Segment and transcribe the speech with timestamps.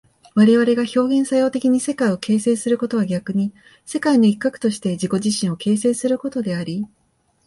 [0.33, 3.53] 我々が表現作用的に世界を形成することは逆に
[3.85, 6.87] 世界の一角として自己自身を形成することであり、